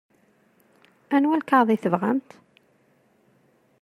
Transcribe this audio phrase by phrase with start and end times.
[1.15, 2.29] Anwa lkaɣeḍ i tebɣamt?